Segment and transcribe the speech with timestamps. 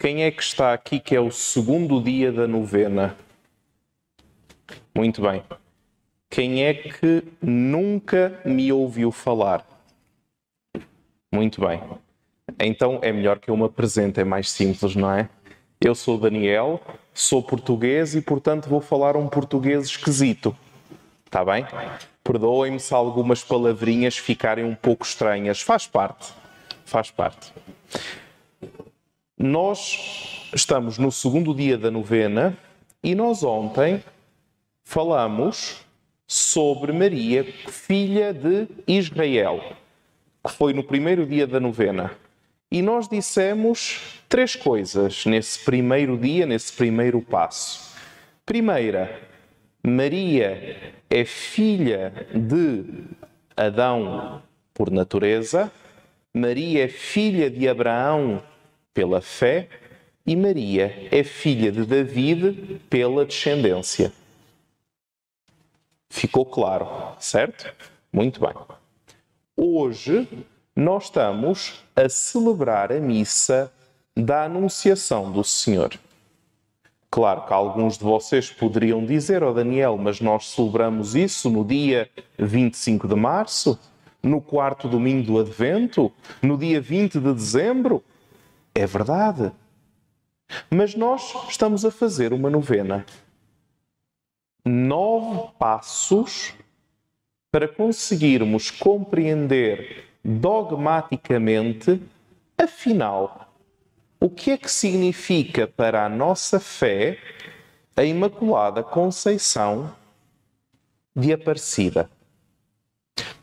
[0.00, 3.16] Quem é que está aqui que é o segundo dia da novena?
[4.94, 5.42] Muito bem.
[6.30, 9.66] Quem é que nunca me ouviu falar?
[11.34, 11.82] Muito bem.
[12.60, 15.28] Então é melhor que eu me apresente, é mais simples, não é?
[15.80, 16.80] Eu sou Daniel,
[17.12, 20.56] sou português e, portanto, vou falar um português esquisito.
[21.26, 21.66] Está bem?
[22.22, 25.60] Perdoem-me se algumas palavrinhas ficarem um pouco estranhas.
[25.60, 26.32] Faz parte.
[26.84, 27.52] Faz parte.
[29.38, 32.58] Nós estamos no segundo dia da novena
[33.04, 34.02] e nós ontem
[34.82, 35.86] falamos
[36.26, 39.62] sobre Maria, filha de Israel,
[40.44, 42.10] que foi no primeiro dia da novena.
[42.68, 47.94] E nós dissemos três coisas nesse primeiro dia, nesse primeiro passo.
[48.44, 49.20] Primeira,
[49.86, 52.84] Maria é filha de
[53.56, 54.42] Adão
[54.74, 55.70] por natureza,
[56.34, 58.42] Maria é filha de Abraão
[58.98, 59.68] pela fé
[60.26, 64.12] e Maria é filha de David pela descendência.
[66.10, 67.72] Ficou claro, certo?
[68.12, 68.52] Muito bem.
[69.56, 70.28] Hoje
[70.74, 73.72] nós estamos a celebrar a missa
[74.16, 75.92] da Anunciação do Senhor.
[77.08, 82.10] Claro que alguns de vocês poderiam dizer, oh Daniel, mas nós celebramos isso no dia
[82.36, 83.78] 25 de março,
[84.20, 86.10] no quarto domingo do Advento,
[86.42, 88.02] no dia 20 de dezembro.
[88.74, 89.52] É verdade.
[90.70, 93.04] Mas nós estamos a fazer uma novena.
[94.64, 96.54] Nove passos
[97.50, 102.02] para conseguirmos compreender dogmaticamente,
[102.56, 103.52] afinal,
[104.20, 107.18] o que é que significa para a nossa fé
[107.96, 109.94] a Imaculada Conceição
[111.14, 112.10] de Aparecida?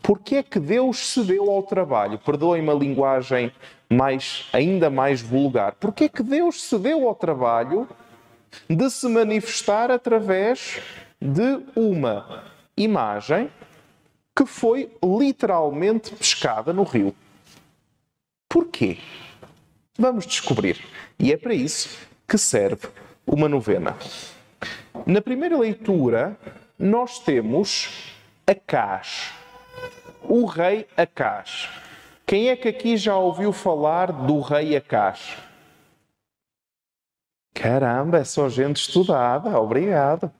[0.05, 2.19] Porquê é que Deus se deu ao trabalho?
[2.19, 3.51] Perdoem-me a linguagem
[3.89, 5.73] mais, ainda mais vulgar.
[5.79, 7.89] Porquê é que Deus se deu ao trabalho
[8.69, 10.79] de se manifestar através
[11.19, 12.43] de uma
[12.77, 13.49] imagem
[14.35, 17.15] que foi literalmente pescada no rio.
[18.47, 18.99] Porquê?
[19.97, 20.85] Vamos descobrir.
[21.17, 22.89] E é para isso que serve
[23.25, 23.97] uma novena.
[25.03, 26.37] Na primeira leitura,
[26.77, 28.13] nós temos
[28.45, 29.33] Acás,
[30.29, 31.69] o rei Acás.
[32.25, 35.37] Quem é que aqui já ouviu falar do rei Acás?
[37.53, 40.31] Caramba, é só gente estudada, obrigado.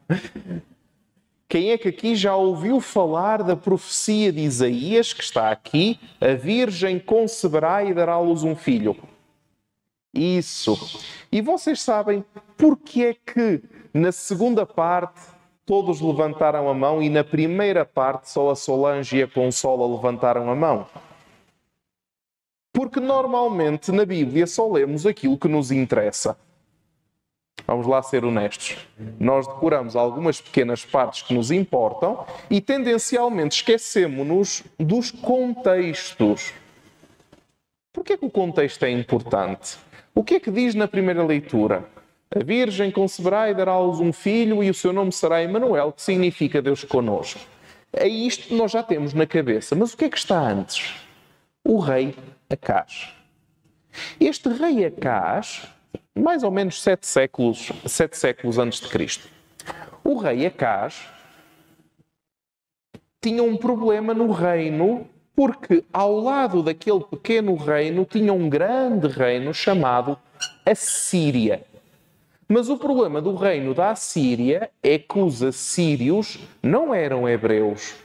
[1.47, 5.99] Quem é que aqui já ouviu falar da profecia de Isaías, que está aqui?
[6.19, 8.97] A Virgem conceberá e dará à luz um filho.
[10.13, 10.99] Isso.
[11.31, 12.25] E vocês sabem
[12.57, 13.61] porque é que
[13.93, 15.21] na segunda parte
[15.65, 20.49] todos levantaram a mão e na primeira parte só a Solange e a Consola levantaram
[20.49, 20.87] a mão?
[22.71, 26.37] Porque normalmente na Bíblia só lemos aquilo que nos interessa.
[27.65, 28.77] Vamos lá ser honestos.
[29.19, 36.53] Nós decoramos algumas pequenas partes que nos importam e tendencialmente esquecemos-nos dos contextos.
[37.91, 39.77] Por que o contexto é importante?
[40.13, 41.89] O que é que diz na primeira leitura?
[42.33, 46.61] A Virgem conceberá e dará-lhes um filho e o seu nome será Emanuel, que significa
[46.61, 47.39] Deus conosco.
[47.93, 49.75] É isto que nós já temos na cabeça.
[49.75, 50.93] Mas o que é que está antes?
[51.63, 52.15] O rei
[52.49, 53.09] Acás.
[54.19, 55.67] Este rei Acás
[56.17, 59.27] mais ou menos sete séculos, sete séculos antes de Cristo.
[60.03, 61.07] O rei Acás
[63.21, 69.53] tinha um problema no reino porque ao lado daquele pequeno reino tinha um grande reino
[69.53, 70.17] chamado
[70.65, 71.65] Assíria.
[72.47, 77.95] Mas o problema do reino da Assíria é que os assírios não eram hebreus,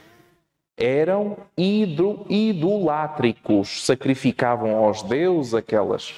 [0.75, 6.15] eram idolátricos, sacrificavam aos deuses aquelas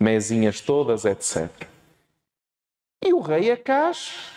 [0.00, 1.50] mesinhas todas, etc.
[3.04, 4.32] E o rei Acás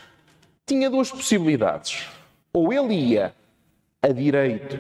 [0.66, 2.10] tinha duas possibilidades.
[2.54, 3.34] Ou ele ia
[4.02, 4.78] a direito,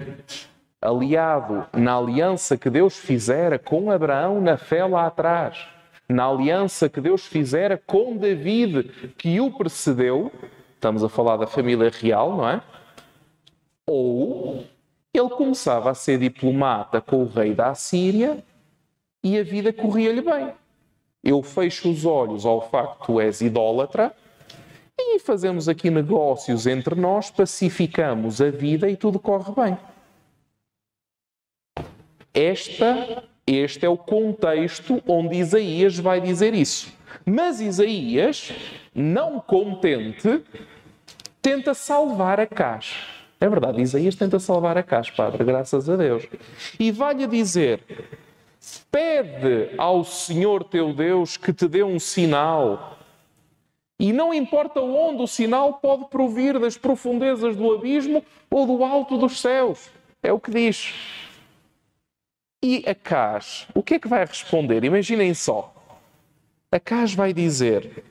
[0.82, 5.70] aliado na aliança que Deus fizera com Abraão na fé lá atrás,
[6.12, 10.32] na aliança que Deus fizera com David, que o precedeu,
[10.76, 12.62] estamos a falar da família real, não é?
[13.88, 14.66] Ou
[15.14, 18.44] ele começava a ser diplomata com o rei da Assíria
[19.24, 20.54] e a vida corria-lhe bem
[21.24, 24.16] eu fecho os olhos ao facto tu és idólatra
[24.98, 29.78] e fazemos aqui negócios entre nós, pacificamos a vida e tudo corre bem.
[32.34, 33.24] Esta,
[33.56, 36.94] este é o contexto onde Isaías vai dizer isso.
[37.26, 38.52] Mas Isaías,
[38.94, 40.42] não contente,
[41.42, 42.96] tenta salvar a caixa.
[43.40, 46.28] É verdade, Isaías tenta salvar a caixa, Padre, graças a Deus.
[46.80, 47.82] E vai-lhe dizer
[48.92, 52.98] Pede ao Senhor teu Deus que te dê um sinal.
[54.00, 59.18] E não importa onde o sinal pode provir das profundezas do abismo ou do alto
[59.18, 59.90] dos céus.
[60.22, 60.94] É o que diz.
[62.64, 64.84] E Acas, o que é que vai responder?
[64.84, 65.74] Imaginem só.
[66.72, 68.04] Acas vai dizer: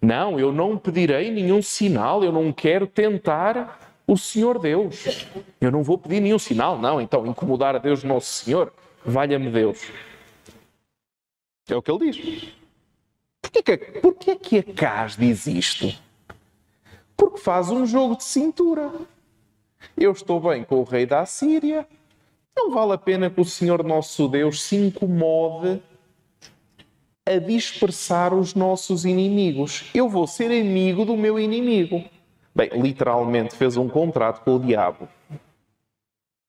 [0.00, 5.26] Não, eu não pedirei nenhum sinal, eu não quero tentar o Senhor Deus.
[5.60, 7.00] Eu não vou pedir nenhum sinal, não.
[7.00, 8.72] Então, incomodar a Deus Nosso Senhor,
[9.04, 9.90] valha-me Deus.
[11.68, 12.48] É o que ele diz.
[13.42, 15.94] Porquê que, porquê que Acas diz isto?
[17.16, 18.90] Porque faz um jogo de cintura.
[19.96, 21.86] Eu estou bem com o rei da Assíria.
[22.58, 25.80] Não vale a pena que o Senhor nosso Deus se incomode
[27.24, 29.88] a dispersar os nossos inimigos.
[29.94, 32.02] Eu vou ser amigo do meu inimigo.
[32.52, 35.08] Bem, literalmente fez um contrato com o diabo.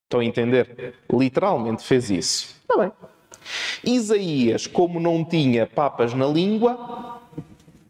[0.06, 0.96] Estão a entender?
[1.14, 2.56] Literalmente fez isso.
[2.62, 2.92] Está bem.
[3.84, 7.22] Isaías, como não tinha papas na língua,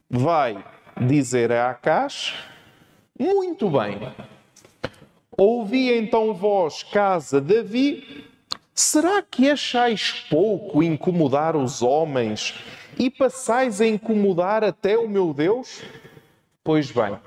[0.10, 0.62] vai
[1.00, 2.34] dizer a Acás:
[3.18, 3.98] Muito bem.
[5.40, 8.26] Ouvi então vós, casa Davi,
[8.76, 12.54] será que achais pouco incomodar os homens
[12.98, 15.82] e passais a incomodar até o meu Deus?
[16.62, 17.18] Pois bem,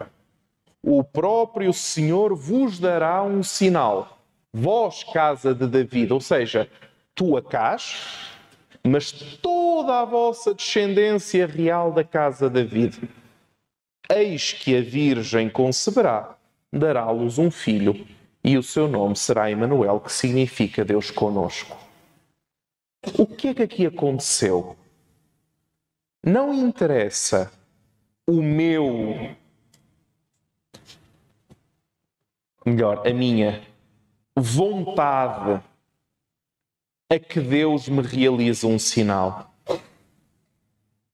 [0.83, 4.19] o próprio Senhor vos dará um sinal.
[4.53, 6.69] Vós, casa de David, ou seja,
[7.15, 8.29] tu Acás,
[8.85, 13.09] mas toda a vossa descendência real da casa de David.
[14.11, 16.37] Eis que a Virgem conceberá,
[16.73, 18.07] dará-los um filho,
[18.43, 21.77] e o seu nome será Emanuel, que significa Deus conosco.
[23.19, 24.77] O que é que aqui aconteceu?
[26.25, 27.53] Não interessa
[28.27, 29.37] o meu
[32.65, 33.61] melhor, a minha
[34.37, 35.63] vontade
[37.11, 39.53] a que Deus me realize um sinal.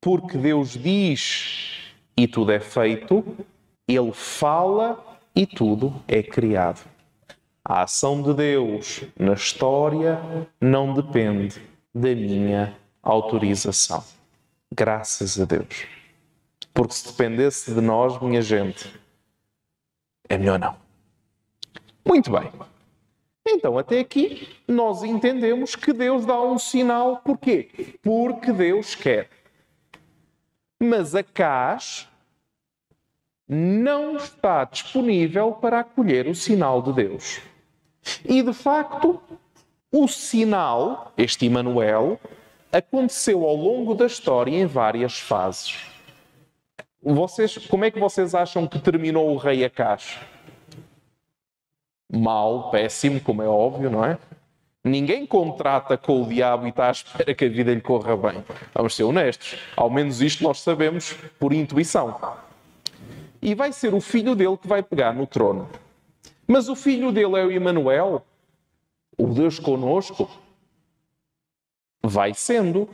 [0.00, 3.24] Porque Deus diz e tudo é feito,
[3.88, 5.07] Ele fala
[5.38, 6.84] e tudo é criado.
[7.64, 10.20] A ação de Deus na história
[10.60, 11.62] não depende
[11.94, 14.02] da minha autorização.
[14.74, 15.86] Graças a Deus.
[16.74, 18.92] Porque se dependesse de nós, minha gente,
[20.28, 20.74] é melhor não.
[22.04, 22.50] Muito bem.
[23.46, 27.18] Então, até aqui, nós entendemos que Deus dá um sinal.
[27.18, 27.96] Porquê?
[28.02, 29.30] Porque Deus quer.
[30.82, 32.08] Mas a CAS
[33.48, 37.40] não está disponível para acolher o sinal de Deus.
[38.24, 39.20] E, de facto,
[39.90, 42.20] o sinal, este Emmanuel,
[42.70, 45.76] aconteceu ao longo da história em várias fases.
[47.02, 50.18] Vocês, como é que vocês acham que terminou o rei Acás?
[52.10, 54.18] mal, péssimo, como é óbvio, não é?
[54.82, 58.42] Ninguém contrata com o diabo e está à espera que a vida lhe corra bem.
[58.72, 59.58] Vamos ser honestos.
[59.76, 62.16] Ao menos isto nós sabemos por intuição.
[63.40, 65.68] E vai ser o filho dele que vai pegar no trono.
[66.46, 68.24] Mas o filho dele é o Emanuel,
[69.16, 70.28] o Deus conosco.
[72.02, 72.88] Vai sendo,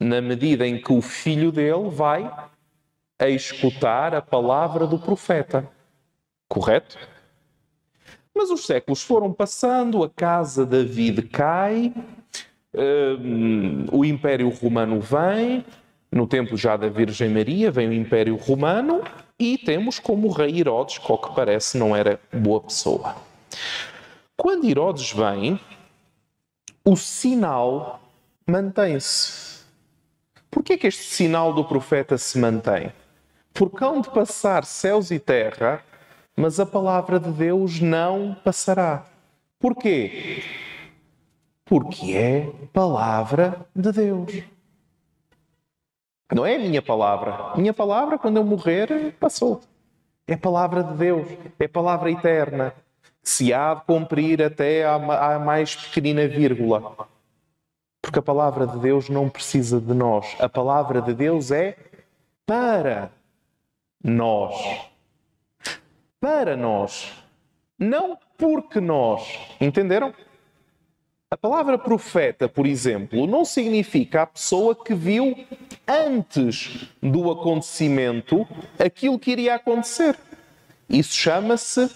[0.00, 2.30] na medida em que o filho dele vai
[3.18, 5.68] a escutar a palavra do profeta.
[6.48, 6.98] Correto?
[8.34, 11.94] Mas os séculos foram passando, a casa David cai,
[12.74, 15.64] um, o Império Romano vem,
[16.14, 19.02] no tempo já da Virgem Maria vem o Império Romano
[19.38, 23.16] e temos como rei Herodes, que ao que parece não era boa pessoa.
[24.36, 25.58] Quando Herodes vem,
[26.84, 28.00] o sinal
[28.46, 29.64] mantém-se.
[30.50, 32.92] Por que é que este sinal do profeta se mantém?
[33.52, 35.82] Porque hão de passar céus e terra
[36.36, 39.06] mas a palavra de Deus não passará.
[39.58, 40.42] Porquê?
[41.64, 44.53] Porque é palavra de Deus.
[46.32, 47.52] Não é a minha palavra.
[47.56, 49.60] Minha palavra, quando eu morrer, passou.
[50.26, 51.28] É palavra de Deus.
[51.58, 52.72] É palavra eterna.
[53.22, 57.08] Se há de cumprir até a mais pequenina vírgula.
[58.02, 60.36] Porque a palavra de Deus não precisa de nós.
[60.38, 61.76] A palavra de Deus é
[62.46, 63.10] para
[64.02, 64.92] nós
[66.24, 67.12] para nós,
[67.78, 69.38] não porque nós.
[69.60, 70.14] Entenderam?
[71.34, 75.36] A palavra profeta, por exemplo, não significa a pessoa que viu
[75.84, 78.46] antes do acontecimento
[78.78, 80.16] aquilo que iria acontecer.
[80.88, 81.90] Isso chama-se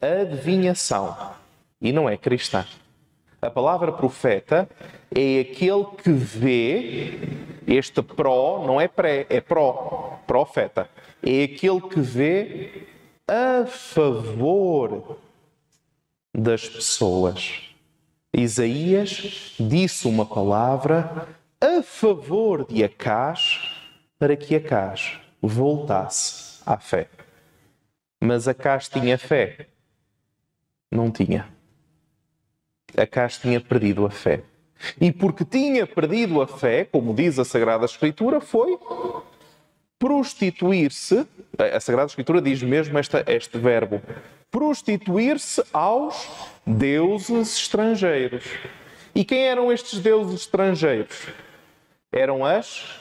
[0.00, 1.16] adivinhação
[1.82, 2.64] e não é cristã.
[3.42, 4.68] A palavra profeta
[5.12, 7.18] é aquele que vê,
[7.66, 10.88] este pró, não é pré, é pró, profeta.
[11.24, 12.86] É aquele que vê
[13.26, 15.18] a favor
[16.32, 17.65] das pessoas.
[18.36, 21.26] Isaías disse uma palavra
[21.58, 23.80] a favor de Acás
[24.18, 27.08] para que Acás voltasse à fé.
[28.20, 29.68] Mas Acás tinha fé?
[30.92, 31.48] Não tinha.
[32.94, 34.42] Acás tinha perdido a fé.
[35.00, 38.78] E porque tinha perdido a fé, como diz a Sagrada Escritura, foi
[39.98, 41.26] prostituir-se.
[41.58, 44.02] A Sagrada Escritura diz mesmo este verbo:
[44.50, 46.28] prostituir-se aos
[46.66, 48.44] deuses estrangeiros.
[49.14, 51.26] E quem eram estes deuses estrangeiros?
[52.12, 53.00] Eram as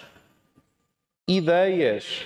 [1.27, 2.25] ideias.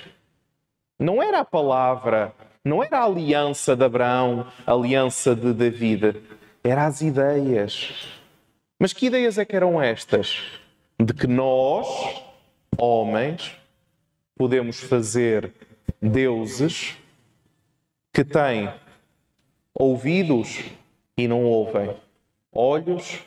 [0.99, 2.33] Não era a palavra,
[2.63, 6.21] não era a aliança de Abraão, a aliança de David,
[6.63, 8.19] eram as ideias.
[8.77, 10.41] Mas que ideias é que eram estas?
[10.99, 11.87] De que nós,
[12.77, 13.57] homens,
[14.37, 15.53] podemos fazer
[16.01, 16.97] deuses
[18.13, 18.69] que têm
[19.79, 20.65] ouvidos
[21.17, 21.95] e não ouvem,
[22.51, 23.19] olhos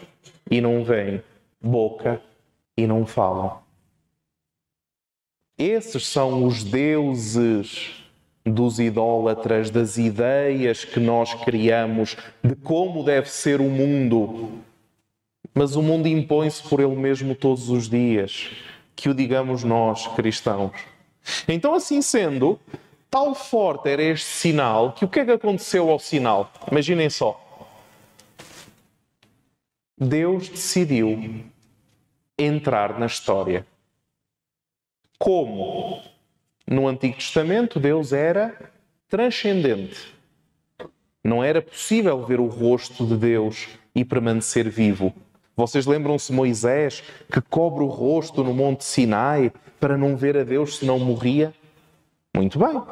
[0.50, 1.22] e não veem,
[1.58, 2.20] boca
[2.76, 3.58] e não falam.
[5.58, 8.02] Esses são os deuses
[8.44, 14.50] dos idólatras, das ideias que nós criamos de como deve ser o mundo.
[15.54, 18.50] Mas o mundo impõe-se por ele mesmo todos os dias,
[18.96, 20.72] que o digamos nós, cristãos.
[21.46, 22.58] Então, assim sendo,
[23.12, 26.50] tal forte era este sinal que o que é que aconteceu ao sinal?
[26.70, 27.38] Imaginem só.
[29.98, 31.44] Deus decidiu
[32.38, 33.66] entrar na história.
[35.18, 36.00] Como?
[36.66, 38.72] No Antigo Testamento, Deus era
[39.10, 40.14] transcendente.
[41.22, 45.14] Não era possível ver o rosto de Deus e permanecer vivo.
[45.54, 50.78] Vocês lembram-se Moisés que cobre o rosto no Monte Sinai para não ver a Deus
[50.78, 51.52] se não morria?
[52.34, 52.82] Muito bem.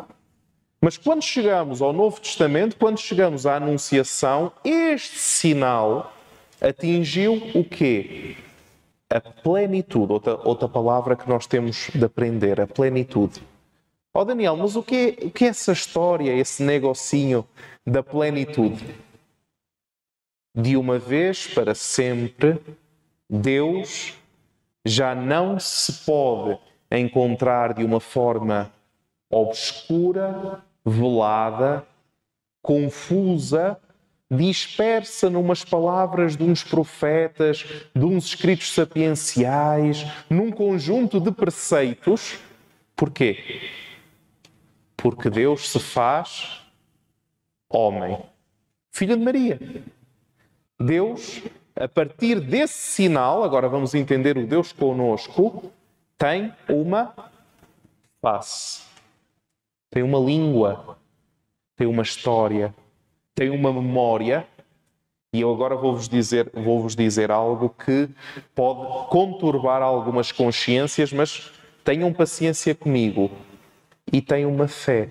[0.82, 6.12] Mas quando chegamos ao Novo Testamento, quando chegamos à Anunciação, este sinal
[6.60, 8.36] atingiu o quê?
[9.10, 10.12] A plenitude.
[10.12, 13.42] Outra, outra palavra que nós temos de aprender, a plenitude.
[14.12, 17.46] Ó oh Daniel, mas o que, é, o que é essa história, esse negocinho
[17.86, 18.84] da plenitude?
[20.54, 22.58] De uma vez para sempre,
[23.28, 24.14] Deus
[24.84, 26.58] já não se pode
[26.90, 28.72] encontrar de uma forma
[29.30, 31.86] obscura, velada,
[32.60, 33.78] confusa,
[34.30, 42.38] dispersa numas palavras de uns profetas, de uns escritos sapienciais, num conjunto de preceitos.
[42.94, 43.60] Porquê?
[44.96, 46.60] Porque Deus se faz
[47.68, 48.18] homem,
[48.92, 49.58] filho de Maria.
[50.78, 51.42] Deus,
[51.76, 55.70] a partir desse sinal, agora vamos entender o Deus conosco,
[56.16, 57.14] tem uma
[58.20, 58.82] face,
[59.90, 60.96] tem uma língua,
[61.76, 62.74] tem uma história,
[63.34, 64.46] tem uma memória.
[65.32, 68.08] E eu agora vou-vos dizer, vou-vos dizer algo que
[68.54, 71.52] pode conturbar algumas consciências, mas
[71.84, 73.30] tenham paciência comigo
[74.12, 75.10] e tem uma fé.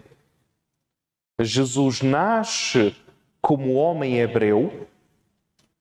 [1.42, 2.96] Jesus nasce
[3.42, 4.88] como homem hebreu,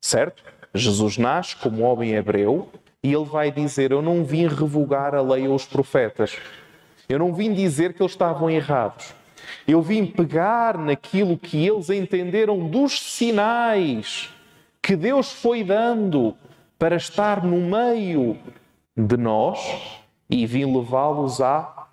[0.01, 0.45] certo?
[0.73, 2.71] Jesus nasce como homem hebreu
[3.03, 6.37] e ele vai dizer: Eu não vim revogar a lei ou os profetas.
[7.09, 9.15] Eu não vim dizer que eles estavam errados.
[9.67, 14.31] Eu vim pegar naquilo que eles entenderam dos sinais
[14.83, 16.37] que Deus foi dando
[16.79, 18.39] para estar no meio
[18.97, 19.59] de nós
[20.29, 21.89] e vim levá-los à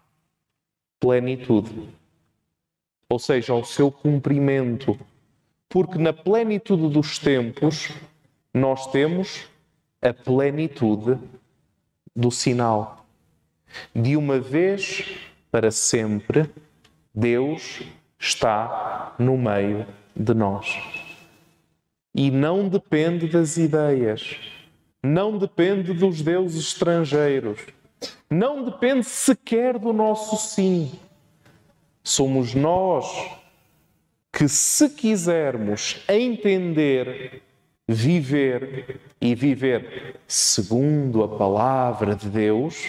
[0.99, 1.89] plenitude,
[3.09, 4.97] ou seja, ao seu cumprimento.
[5.69, 7.91] Porque na plenitude dos tempos
[8.53, 9.45] nós temos
[10.01, 11.17] a plenitude
[12.15, 13.04] do sinal.
[13.93, 15.05] De uma vez
[15.51, 16.49] para sempre,
[17.13, 17.81] Deus
[18.19, 20.77] está no meio de nós.
[22.13, 24.37] E não depende das ideias,
[25.03, 27.59] não depende dos deuses estrangeiros,
[28.29, 30.91] não depende sequer do nosso sim.
[32.03, 33.05] Somos nós
[34.31, 37.41] que, se quisermos entender,
[37.87, 42.87] viver e viver segundo a palavra de Deus,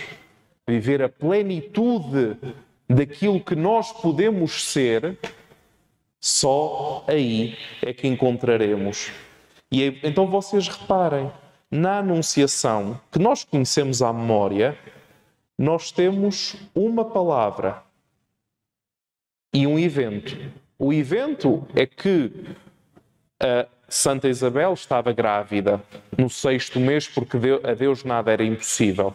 [0.69, 2.37] viver a plenitude
[2.89, 5.19] daquilo que nós podemos ser,
[6.21, 9.13] só aí é que encontraremos.
[9.71, 11.31] E então vocês reparem,
[11.71, 14.79] na Anunciação, que nós conhecemos à memória,
[15.59, 17.83] nós temos uma palavra
[19.53, 20.37] e um evento.
[20.79, 22.31] O evento é que
[23.41, 25.83] a Santa Isabel estava grávida
[26.17, 29.15] no sexto mês, porque a Deus nada era impossível.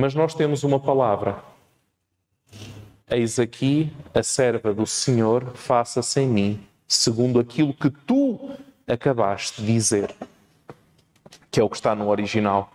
[0.00, 1.44] Mas nós temos uma palavra.
[3.06, 8.50] Eis aqui a serva do Senhor, faça-se em mim, segundo aquilo que tu
[8.88, 10.14] acabaste de dizer.
[11.50, 12.72] que é o que está no original.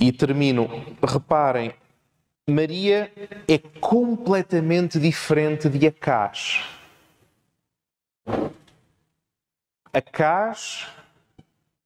[0.00, 0.66] E termino.
[1.06, 1.74] Reparem,
[2.48, 3.12] Maria
[3.46, 6.64] é completamente diferente de Acás.
[9.92, 10.88] Acás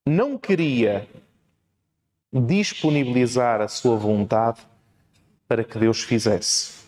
[0.06, 1.08] não queria
[2.40, 4.60] disponibilizar a sua vontade
[5.48, 6.84] para que Deus fizesse.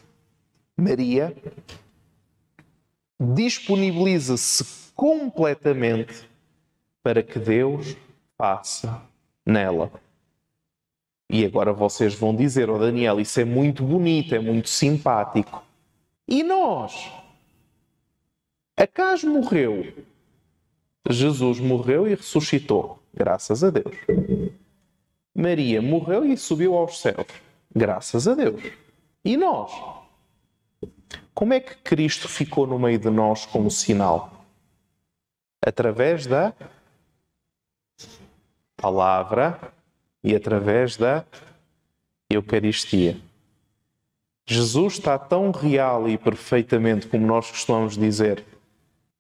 [0.77, 1.35] Maria
[3.21, 6.29] disponibiliza-se completamente
[7.03, 7.97] para que Deus
[8.37, 9.03] faça
[9.45, 9.91] nela.
[11.31, 15.63] E agora vocês vão dizer, oh Daniel, isso é muito bonito, é muito simpático.
[16.27, 17.13] E nós?
[18.77, 19.93] Acaso morreu?
[21.11, 23.95] Jesus morreu e ressuscitou, graças a Deus.
[25.39, 27.29] Maria morreu e subiu aos céus,
[27.73, 28.61] graças a Deus.
[29.25, 29.71] E nós?
[31.33, 34.45] Como é que Cristo ficou no meio de nós como sinal?
[35.65, 36.53] Através da
[38.77, 39.61] palavra
[40.25, 41.25] e através da
[42.29, 43.17] Eucaristia.
[44.45, 48.45] Jesus está tão real e perfeitamente, como nós costumamos dizer,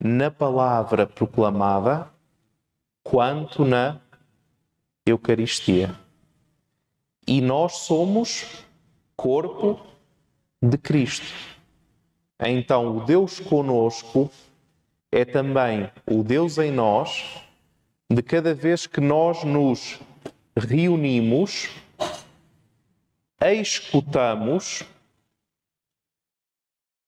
[0.00, 2.10] na palavra proclamada,
[3.04, 4.00] quanto na
[5.06, 5.94] Eucaristia.
[7.28, 8.46] E nós somos
[9.14, 9.78] corpo
[10.62, 11.26] de Cristo.
[12.40, 14.30] Então, o Deus conosco
[15.12, 17.42] é também o Deus em nós,
[18.10, 20.00] de cada vez que nós nos
[20.56, 21.68] reunimos,
[23.38, 24.82] escutamos,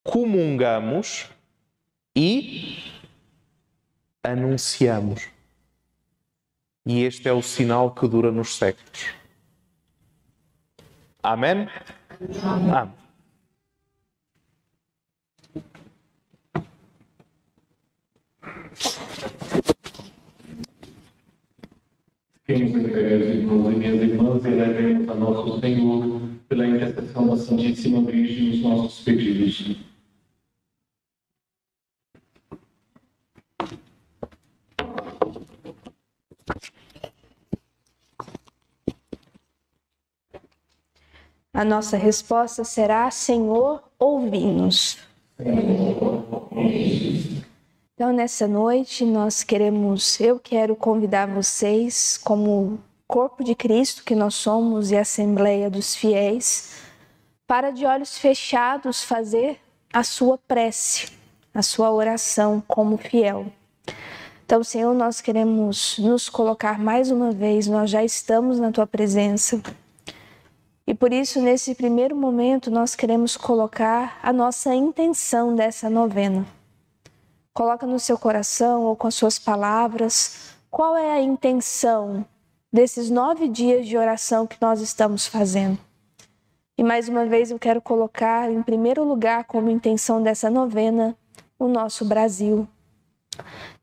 [0.04, 1.30] comungamos
[2.14, 2.76] e
[4.22, 5.30] anunciamos.
[6.84, 9.19] E este é o sinal que dura nos séculos.
[11.22, 11.68] Amém?
[12.42, 12.90] Amém.
[22.44, 28.50] Fiquemos em irmãos minhas irmãs, e elevemos a nosso Senhor pela intercessão da Santíssima Virgem
[28.50, 29.89] os nossos pedidos.
[41.60, 44.96] A nossa resposta será: Senhor, ouvi-nos.
[47.92, 54.36] Então, nessa noite, nós queremos, eu quero convidar vocês, como corpo de Cristo que nós
[54.36, 56.76] somos e Assembleia dos Fiéis,
[57.46, 59.60] para de olhos fechados fazer
[59.92, 61.12] a sua prece,
[61.52, 63.52] a sua oração como fiel.
[64.46, 69.60] Então, Senhor, nós queremos nos colocar mais uma vez, nós já estamos na tua presença.
[70.90, 76.44] E por isso, nesse primeiro momento, nós queremos colocar a nossa intenção dessa novena.
[77.54, 82.26] Coloca no seu coração ou com as suas palavras qual é a intenção
[82.72, 85.78] desses nove dias de oração que nós estamos fazendo.
[86.76, 91.16] E mais uma vez eu quero colocar em primeiro lugar como intenção dessa novena
[91.56, 92.66] o nosso Brasil.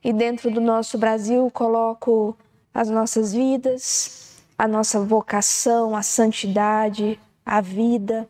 [0.04, 2.36] E dentro do nosso Brasil coloco
[2.74, 4.27] as nossas vidas,
[4.58, 8.28] a nossa vocação, a santidade, a vida,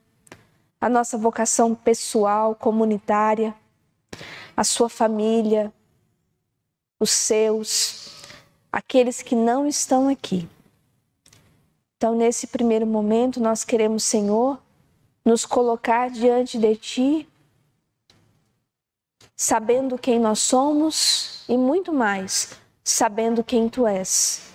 [0.80, 3.56] a nossa vocação pessoal, comunitária,
[4.56, 5.72] a sua família,
[7.00, 8.10] os seus,
[8.72, 10.48] aqueles que não estão aqui.
[11.96, 14.62] Então, nesse primeiro momento, nós queremos, Senhor,
[15.26, 17.30] nos colocar diante de Ti,
[19.36, 22.52] sabendo quem nós somos e muito mais,
[22.84, 24.47] sabendo quem Tu és.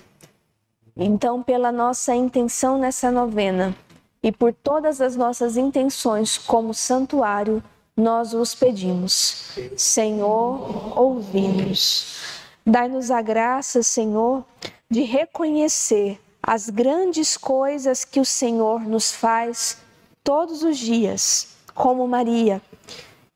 [0.97, 3.75] Então, pela nossa intenção nessa novena
[4.23, 7.63] e por todas as nossas intenções como santuário,
[7.97, 9.57] nós os pedimos.
[9.77, 12.41] Senhor, ouvimos.
[12.65, 14.45] Dai-nos a graça, Senhor,
[14.89, 19.79] de reconhecer as grandes coisas que o Senhor nos faz
[20.23, 22.61] todos os dias, como Maria,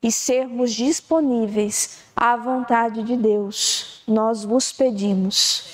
[0.02, 4.02] e sermos disponíveis à vontade de Deus.
[4.06, 5.64] Nós vos pedimos.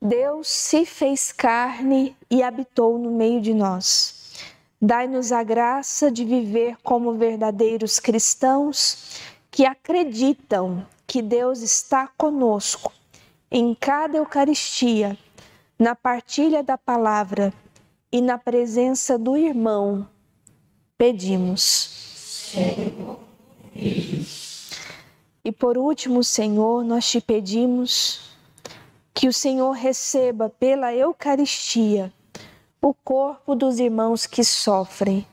[0.00, 4.32] Deus se fez carne e habitou no meio de nós.
[4.80, 12.92] Dai-nos a graça de viver como verdadeiros cristãos que acreditam que Deus está conosco
[13.50, 15.18] em cada Eucaristia,
[15.78, 17.52] na partilha da palavra
[18.12, 20.08] e na presença do irmão.
[20.96, 22.54] Pedimos.
[25.44, 28.27] E por último, Senhor, nós te pedimos
[29.18, 32.12] que o Senhor receba pela Eucaristia
[32.80, 35.26] o corpo dos irmãos que sofrem.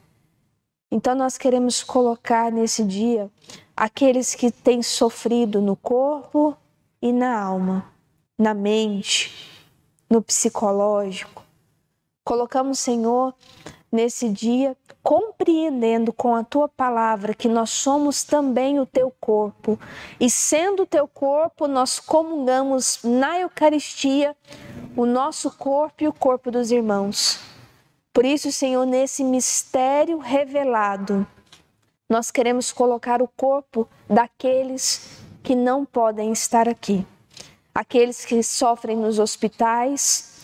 [0.90, 3.30] Então, nós queremos colocar nesse dia
[3.78, 6.58] aqueles que têm sofrido no corpo
[7.00, 7.86] e na alma.
[8.36, 9.32] na mente,
[10.10, 11.44] no psicológico.
[12.24, 13.36] Colocamos, Senhor,
[13.96, 19.80] nesse dia, compreendendo com a tua palavra que nós somos também o teu corpo,
[20.20, 24.36] e sendo o teu corpo, nós comungamos na Eucaristia
[24.96, 27.40] o nosso corpo e o corpo dos irmãos.
[28.14, 31.26] Por isso, Senhor, nesse mistério revelado,
[32.10, 37.06] nós queremos colocar o corpo daqueles que não podem estar aqui,
[37.74, 40.35] aqueles que sofrem nos hospitais,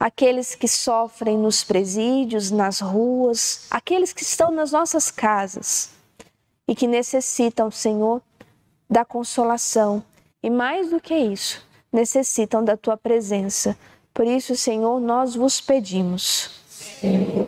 [0.00, 5.90] aqueles que sofrem nos presídios, nas ruas, aqueles que estão nas nossas casas
[6.66, 8.22] e que necessitam, Senhor,
[8.88, 10.02] da consolação
[10.42, 13.76] e mais do que isso, necessitam da tua presença.
[14.14, 16.50] Por isso, Senhor, nós vos pedimos.
[16.68, 17.46] Senhor.